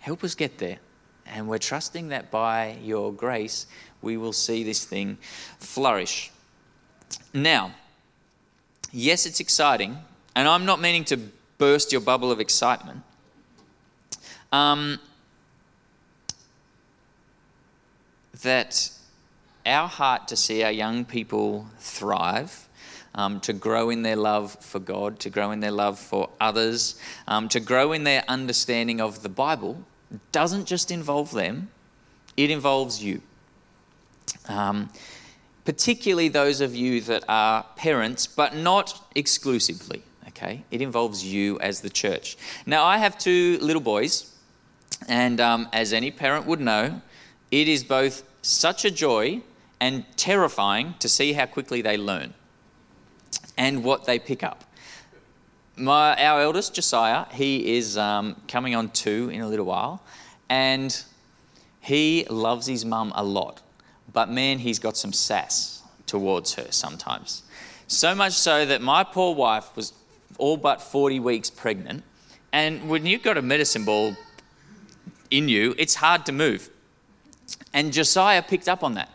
[0.00, 0.78] help us get there.
[1.24, 3.66] And we're trusting that by your grace,
[4.02, 5.16] we will see this thing
[5.60, 6.32] flourish.
[7.32, 7.70] Now,
[8.90, 9.96] yes, it's exciting,
[10.34, 11.20] and I'm not meaning to
[11.58, 13.04] burst your bubble of excitement.
[14.52, 14.98] Um,
[18.42, 18.90] that
[19.66, 22.68] our heart to see our young people thrive,
[23.14, 26.98] um, to grow in their love for God, to grow in their love for others,
[27.28, 29.84] um, to grow in their understanding of the Bible,
[30.32, 31.70] doesn't just involve them,
[32.36, 33.20] it involves you.
[34.48, 34.90] Um,
[35.64, 40.02] particularly those of you that are parents, but not exclusively.
[40.28, 42.36] Okay, it involves you as the church.
[42.64, 44.29] Now, I have two little boys,
[45.08, 47.00] and um, as any parent would know,
[47.50, 49.42] it is both such a joy
[49.80, 52.34] and terrifying to see how quickly they learn
[53.56, 54.64] and what they pick up.
[55.76, 60.02] My, our eldest, Josiah, he is um, coming on two in a little while,
[60.48, 61.02] and
[61.80, 63.62] he loves his mum a lot.
[64.12, 67.42] But man, he's got some sass towards her sometimes.
[67.86, 69.92] So much so that my poor wife was
[70.38, 72.02] all but 40 weeks pregnant.
[72.52, 74.16] And when you've got a medicine ball
[75.30, 76.70] in you, it's hard to move.
[77.72, 79.10] And Josiah picked up on that.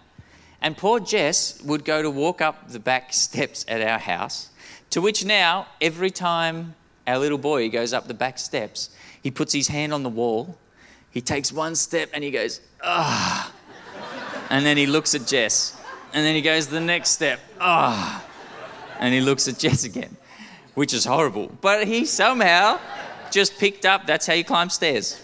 [0.61, 4.49] And poor Jess would go to walk up the back steps at our house,
[4.89, 6.75] to which now, every time
[7.05, 8.89] our little boy goes up the back steps,
[9.21, 10.57] he puts his hand on the wall,
[11.11, 13.51] he takes one step and he goes, ah.
[14.49, 15.79] And then he looks at Jess.
[16.13, 18.23] And then he goes the next step, ah.
[18.99, 20.15] And he looks at Jess again,
[20.73, 21.51] which is horrible.
[21.61, 22.79] But he somehow
[23.31, 25.21] just picked up that's how you climb stairs.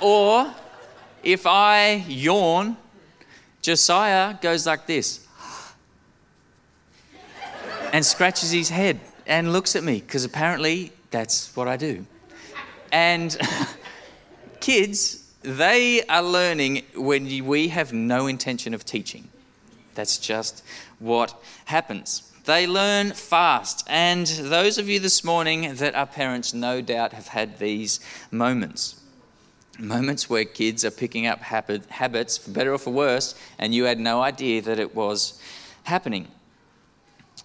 [0.00, 0.52] Or
[1.22, 2.76] if I yawn,
[3.62, 5.26] Josiah goes like this
[7.92, 12.06] and scratches his head and looks at me because apparently that's what I do.
[12.92, 13.36] And
[14.60, 19.28] kids, they are learning when we have no intention of teaching.
[19.94, 20.62] That's just
[20.98, 22.32] what happens.
[22.44, 23.84] They learn fast.
[23.88, 27.98] And those of you this morning that are parents, no doubt, have had these
[28.30, 28.95] moments.
[29.78, 33.84] Moments where kids are picking up habit, habits, for better or for worse, and you
[33.84, 35.40] had no idea that it was
[35.82, 36.28] happening.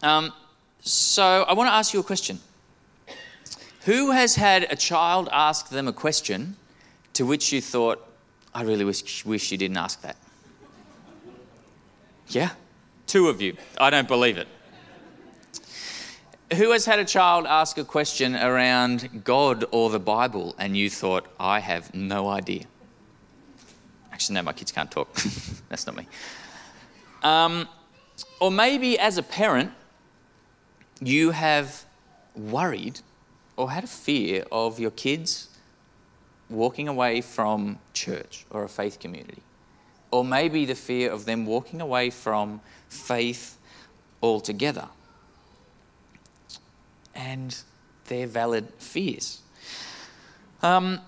[0.01, 0.31] Um,
[0.81, 2.39] so I want to ask you a question.
[3.85, 6.55] Who has had a child ask them a question
[7.13, 8.07] to which you thought,
[8.53, 10.15] I really wish, wish you didn't ask that?
[12.27, 12.51] Yeah?
[13.07, 13.57] Two of you.
[13.77, 14.47] I don't believe it.
[16.57, 20.89] Who has had a child ask a question around God or the Bible and you
[20.89, 22.65] thought, I have no idea?
[24.11, 25.13] Actually, no, my kids can't talk.
[25.69, 26.07] That's not me.
[27.23, 27.69] Um,
[28.41, 29.71] or maybe as a parent,
[30.99, 31.85] you have
[32.35, 32.99] worried
[33.55, 35.47] or had a fear of your kids
[36.49, 39.41] walking away from church or a faith community.
[40.11, 42.59] Or maybe the fear of them walking away from
[42.89, 43.57] faith
[44.21, 44.89] altogether.
[47.15, 47.55] And
[48.07, 49.41] they're valid fears.
[50.61, 50.99] Um,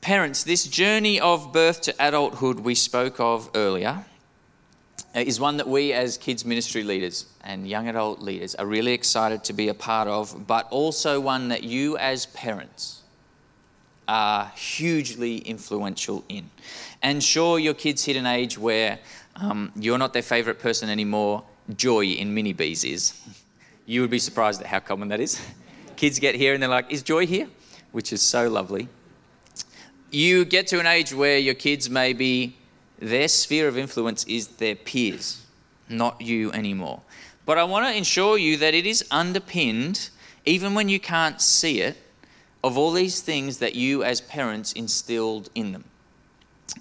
[0.00, 4.04] parents, this journey of birth to adulthood we spoke of earlier
[5.14, 8.92] uh, is one that we as kids ministry leaders and young adult leaders are really
[8.92, 13.02] excited to be a part of, but also one that you as parents
[14.08, 16.50] are hugely influential in.
[17.02, 18.98] And sure, your kids hit an age where
[19.36, 21.44] um, you're not their favourite person anymore.
[21.76, 23.14] Joy in mini bees is.
[23.90, 25.44] You would be surprised at how common that is.
[25.96, 27.48] Kids get here and they're like, Is Joy here?
[27.90, 28.86] Which is so lovely.
[30.12, 32.56] You get to an age where your kids maybe
[33.00, 35.44] their sphere of influence is their peers,
[35.88, 37.00] not you anymore.
[37.44, 40.10] But I want to ensure you that it is underpinned,
[40.46, 41.96] even when you can't see it,
[42.62, 45.84] of all these things that you as parents instilled in them.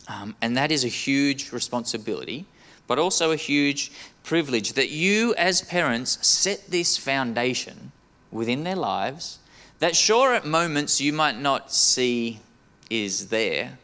[0.08, 2.46] Um, and that is a huge responsibility,
[2.90, 3.92] but also a huge
[4.24, 7.92] privilege that you as parents set this foundation
[8.32, 9.38] within their lives
[9.78, 12.40] that, sure, at moments you might not see
[12.90, 13.78] is there,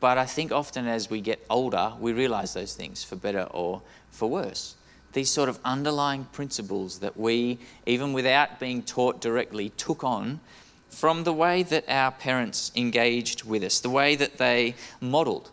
[0.00, 3.80] but I think often as we get older, we realize those things for better or
[4.10, 4.74] for worse.
[5.12, 10.40] These sort of underlying principles that we, even without being taught directly, took on
[10.88, 15.52] from the way that our parents engaged with us, the way that they modeled.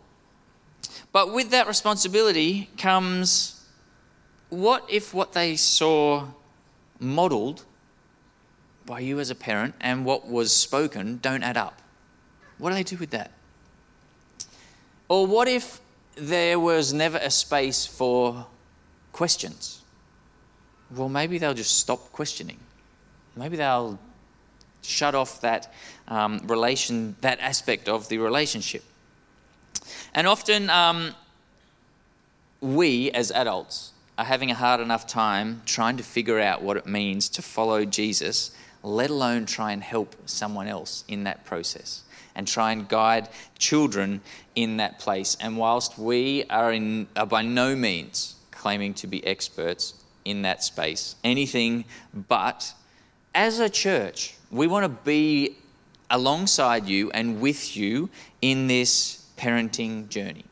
[1.12, 3.60] But with that responsibility comes
[4.48, 6.26] what if what they saw
[6.98, 7.64] modeled
[8.84, 11.80] by you as a parent and what was spoken don't add up?
[12.58, 13.30] What do they do with that?
[15.08, 15.80] Or what if
[16.14, 18.46] there was never a space for
[19.12, 19.82] questions?
[20.94, 22.58] Well, maybe they'll just stop questioning.
[23.36, 23.98] Maybe they'll
[24.82, 25.72] shut off that
[26.08, 28.82] um, relation, that aspect of the relationship.
[30.14, 31.14] And often, um,
[32.60, 36.86] we as adults are having a hard enough time trying to figure out what it
[36.86, 38.50] means to follow Jesus,
[38.82, 42.02] let alone try and help someone else in that process
[42.34, 44.20] and try and guide children
[44.54, 45.36] in that place.
[45.40, 49.94] And whilst we are, in, are by no means claiming to be experts
[50.24, 51.84] in that space, anything
[52.28, 52.74] but
[53.34, 55.56] as a church, we want to be
[56.10, 58.10] alongside you and with you
[58.42, 60.44] in this parenting journey.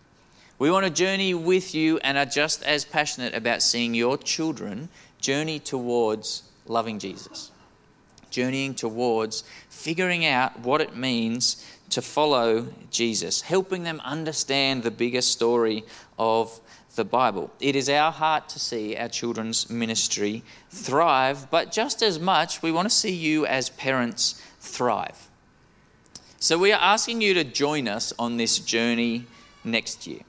[0.58, 4.88] We want to journey with you and are just as passionate about seeing your children
[5.20, 7.52] journey towards loving Jesus,
[8.30, 15.22] journeying towards figuring out what it means to follow Jesus, helping them understand the bigger
[15.22, 15.84] story
[16.18, 16.58] of
[16.96, 17.50] the Bible.
[17.60, 22.72] It is our heart to see our children's ministry thrive, but just as much, we
[22.72, 25.27] want to see you as parents thrive.
[26.40, 29.26] So we are asking you to join us on this journey
[29.64, 30.20] next year,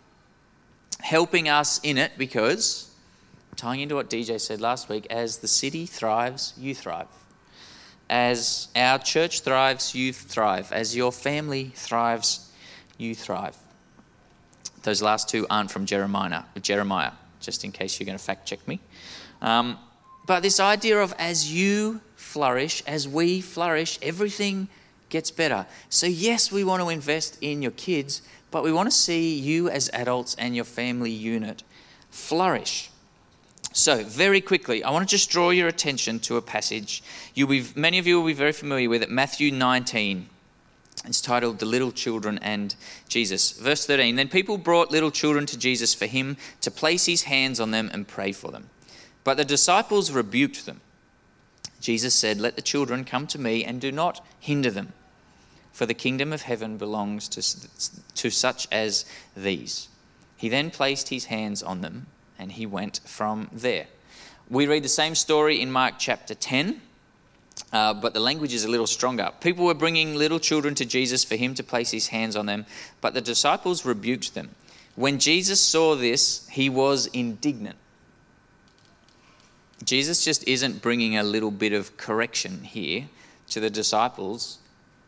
[1.00, 2.92] helping us in it because,
[3.56, 7.08] tying into what DJ said last week, as the city thrives, you thrive.
[8.10, 10.72] As our church thrives, you thrive.
[10.72, 12.52] As your family thrives,
[12.98, 13.56] you thrive.
[14.82, 18.68] Those last two aren't from Jeremiah, Jeremiah just in case you're going to fact check
[18.68, 18.80] me.
[19.42, 19.78] Um,
[20.26, 24.68] but this idea of as you flourish, as we flourish, everything
[25.10, 25.66] gets better.
[25.90, 29.70] So, yes, we want to invest in your kids, but we want to see you
[29.70, 31.64] as adults and your family unit
[32.10, 32.90] flourish.
[33.72, 37.04] So, very quickly, I want to just draw your attention to a passage.
[37.36, 40.28] You'll be, many of you will be very familiar with it, Matthew 19.
[41.06, 42.76] It's titled The Little Children and
[43.08, 43.52] Jesus.
[43.52, 47.60] Verse 13 Then people brought little children to Jesus for him to place his hands
[47.60, 48.70] on them and pray for them.
[49.24, 50.82] But the disciples rebuked them.
[51.80, 54.94] Jesus said, Let the children come to me and do not hinder them,
[55.80, 57.42] for the kingdom of heaven belongs to,
[58.14, 59.88] to such as these.
[60.36, 62.08] He then placed his hands on them
[62.38, 63.88] and he went from there.
[64.50, 66.82] We read the same story in Mark chapter 10.
[67.72, 69.32] Uh, but the language is a little stronger.
[69.40, 72.66] People were bringing little children to Jesus for him to place his hands on them,
[73.00, 74.50] but the disciples rebuked them.
[74.96, 77.78] When Jesus saw this, he was indignant.
[79.86, 83.08] Jesus just isn't bringing a little bit of correction here
[83.48, 84.60] to the disciples,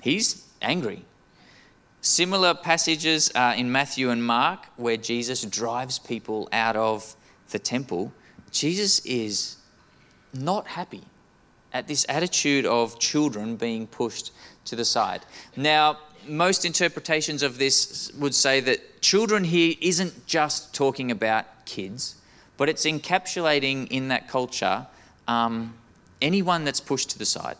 [0.02, 1.06] he's angry.
[2.02, 7.16] Similar passages uh, in Matthew and Mark where Jesus drives people out of
[7.52, 8.12] the temple.
[8.52, 9.58] Jesus is
[10.34, 11.04] not happy
[11.74, 14.32] at this attitude of children being pushed
[14.66, 15.22] to the side.
[15.56, 22.16] Now, most interpretations of this would say that children here isn't just talking about kids,
[22.58, 24.86] but it's encapsulating in that culture
[25.28, 25.74] um,
[26.22, 27.58] anyone that's pushed to the side.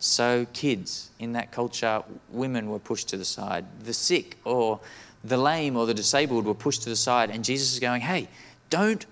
[0.00, 4.80] So, kids in that culture, women were pushed to the side, the sick or
[5.22, 8.28] the lame or the disabled were pushed to the side, and Jesus is going, hey,
[8.70, 9.04] don't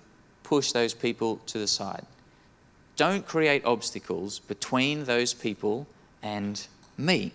[0.43, 2.05] push those people to the side.
[2.95, 5.85] Don't create obstacles between those people
[6.23, 6.67] and
[6.97, 7.31] me.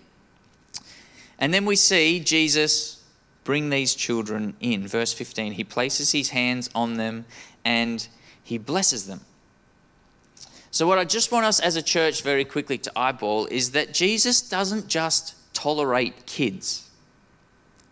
[1.38, 3.02] And then we see Jesus
[3.44, 4.88] bring these children in.
[4.88, 7.24] Verse 15, he places his hands on them
[7.64, 8.06] and
[8.42, 9.20] he blesses them.
[10.74, 13.94] So, what I just want us as a church very quickly to eyeball is that
[13.94, 16.90] Jesus doesn't just tolerate kids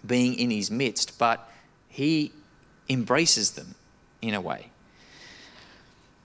[0.04, 1.48] being in his midst, but
[1.86, 2.32] he
[2.88, 3.76] embraces them
[4.20, 4.70] in a way.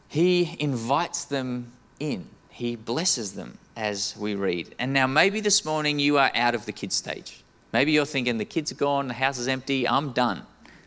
[0.08, 4.74] He invites them in, He blesses them as we read.
[4.80, 7.44] And now, maybe this morning you are out of the kids' stage.
[7.72, 10.42] Maybe you're thinking, the kids are gone, the house is empty, I'm done.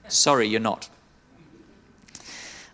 [0.09, 0.89] Sorry, you're not.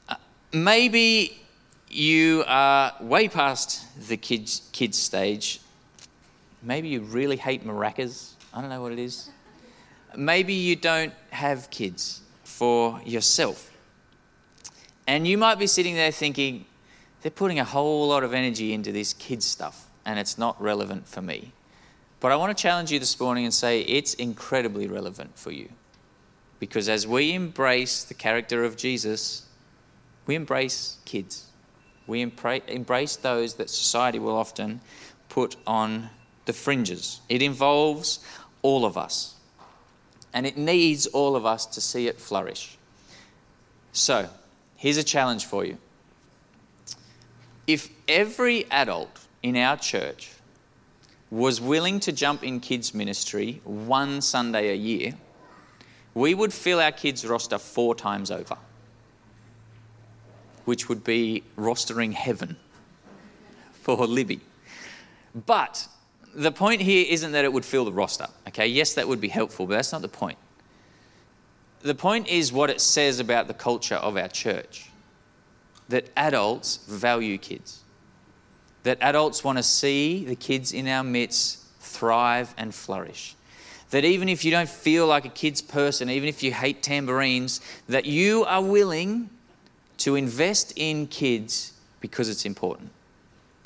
[0.09, 0.14] Uh,
[0.51, 1.42] maybe
[1.89, 5.61] you are way past the kids, kids stage.
[6.62, 8.32] Maybe you really hate maracas.
[8.53, 9.30] I don't know what it is.
[10.16, 13.72] Maybe you don't have kids for yourself.
[15.07, 16.64] And you might be sitting there thinking,
[17.22, 21.07] they're putting a whole lot of energy into this kids stuff and it's not relevant
[21.07, 21.53] for me.
[22.20, 25.68] But I want to challenge you this morning and say it's incredibly relevant for you.
[26.59, 29.47] Because as we embrace the character of Jesus,
[30.26, 31.47] we embrace kids.
[32.07, 34.80] We embrace those that society will often
[35.28, 36.11] put on
[36.44, 37.20] the fringes.
[37.28, 38.20] It involves
[38.62, 39.34] all of us.
[40.32, 42.76] And it needs all of us to see it flourish.
[43.92, 44.28] So,
[44.76, 45.78] Here's a challenge for you.
[47.66, 50.30] If every adult in our church
[51.30, 55.14] was willing to jump in kids' ministry one Sunday a year,
[56.14, 58.57] we would fill our kids' roster four times over,
[60.66, 62.56] which would be rostering heaven
[63.82, 64.40] for Libby.
[65.34, 65.88] But
[66.34, 68.66] the point here isn't that it would fill the roster, okay?
[68.66, 70.38] Yes, that would be helpful, but that's not the point
[71.86, 74.90] the point is what it says about the culture of our church.
[75.88, 77.84] that adults value kids,
[78.82, 83.36] that adults want to see the kids in our midst thrive and flourish.
[83.90, 87.60] That even if you don't feel like a kid's person, even if you hate tambourines,
[87.88, 89.30] that you are willing
[89.99, 92.90] to invest in kids because it's important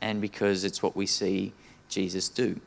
[0.01, 1.53] and because it's what we see
[1.89, 2.61] Jesus do.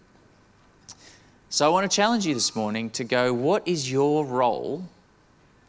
[1.49, 4.89] So I want to challenge you this morning to go, what is your role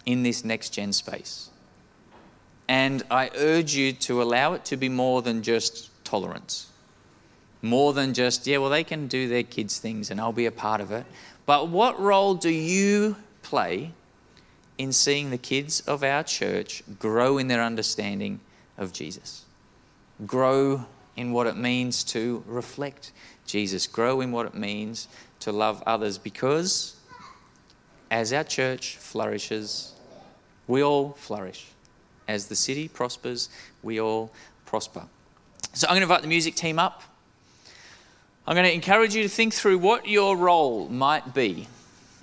[0.07, 1.51] in this next gen space?
[2.69, 6.69] And I urge you to allow it to be more than just tolerance,
[7.61, 10.53] more than just, yeah, well, they can do their kids' things and I'll be a
[10.53, 11.05] part of it.
[11.45, 13.93] But what role do you play
[14.79, 18.41] in seeing the kids of our church grow in their understanding
[18.77, 19.45] of Jesus?
[20.27, 23.13] Grow in what it means to reflect
[23.47, 25.09] Jesus, grow in what it means
[25.41, 26.97] to love others because
[28.11, 29.93] as our church flourishes,
[30.67, 31.67] we all flourish.
[32.27, 33.49] As the city prospers,
[33.83, 34.33] we all
[34.65, 35.03] prosper.
[35.75, 37.03] So I'm going to invite the music team up.
[38.47, 41.67] I'm going to encourage you to think through what your role might be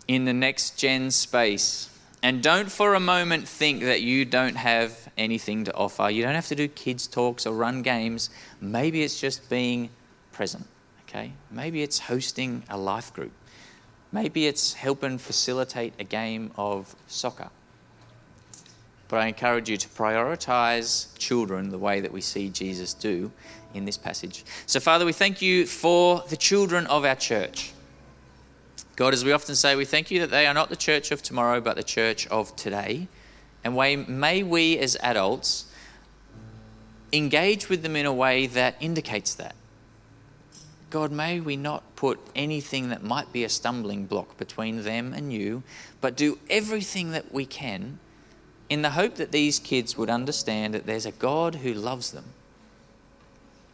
[0.08, 1.90] in the next gen space.
[2.24, 6.10] And don't for a moment think that you don't have anything to offer.
[6.10, 8.30] You don't have to do kids' talks or run games.
[8.60, 9.90] Maybe it's just being
[10.32, 10.68] present,
[11.08, 11.34] okay?
[11.50, 13.32] Maybe it's hosting a life group.
[14.12, 17.50] Maybe it's helping facilitate a game of soccer.
[19.08, 23.32] But I encourage you to prioritize children the way that we see Jesus do
[23.74, 24.46] in this passage.
[24.68, 27.74] So, Father, we thank you for the children of our church.
[28.96, 31.24] God, as we often say, we thank you that they are not the church of
[31.24, 33.08] tomorrow, but the church of today.
[33.64, 33.76] And
[34.08, 35.66] may we as adults
[37.14, 39.56] engage with them in a way that indicates that.
[40.90, 45.32] God, may we not put anything that might be a stumbling block between them and
[45.32, 45.64] you,
[46.02, 48.00] but do everything that we can
[48.70, 52.26] in the hope that these kids would understand that there's a God who loves them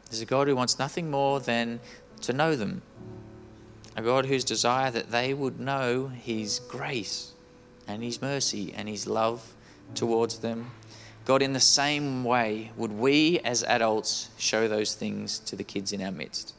[0.09, 1.79] there's a God who wants nothing more than
[2.21, 2.81] to know them.
[3.97, 7.31] A God whose desire that they would know His grace
[7.87, 9.55] and His mercy and His love
[9.95, 10.69] towards them.
[11.25, 15.91] God, in the same way, would we as adults show those things to the kids
[15.91, 16.53] in our midst?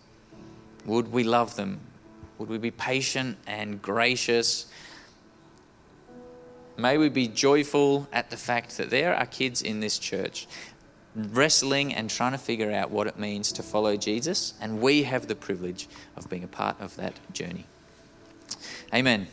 [0.85, 1.81] Would we love them?
[2.39, 4.67] Would we be patient and gracious?
[6.77, 10.49] May we be joyful at the fact that there are kids in this church
[11.19, 15.27] wrestling and trying to figure out what it means to follow Jesus, and we have
[15.27, 17.67] the privilege of being a part of that journey.
[18.95, 19.29] Amen.